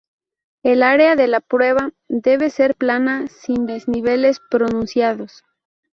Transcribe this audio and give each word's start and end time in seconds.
El 0.63 0.81
área 0.81 1.15
de 1.15 1.27
la 1.27 1.41
prueba 1.41 1.91
debe 2.09 2.49
ser 2.49 2.73
plana 2.73 3.27
sin 3.27 3.67
desniveles 3.67 4.39
pronunciados. 4.49 5.43